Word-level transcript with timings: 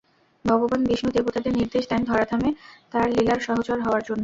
ভগবান 0.45 0.81
বিষ্ণু 0.89 1.09
দেবতাদের 1.13 1.53
নির্দেশ 1.59 1.83
দেন 1.87 2.01
ধরাধামে 2.03 2.49
তাঁর 2.91 3.07
লীলার 3.15 3.39
সহচর 3.47 3.77
হওয়ার 3.81 4.03
জন্য। 4.07 4.19